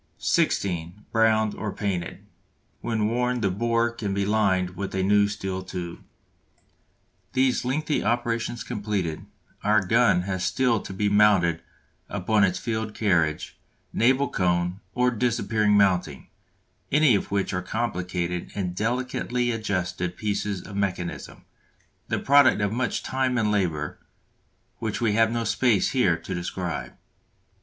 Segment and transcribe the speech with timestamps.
[0.17, 2.25] (16) Browned or painted.
[2.79, 5.99] When worn the bore can be lined with a new steel tube.
[7.33, 9.27] These lengthy operations completed,
[9.63, 11.61] our gun has still to be mounted
[12.09, 13.59] upon its field carriage,
[13.93, 16.29] naval cone, or disappearing mounting,
[16.91, 21.45] any of which are complicated and delicately adjusted pieces of mechanism,
[22.07, 23.99] the product of much time and labour,
[24.79, 26.93] which we have no space here to describe.